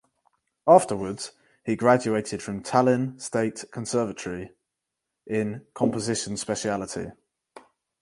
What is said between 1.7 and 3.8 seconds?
graduated from Tallinn State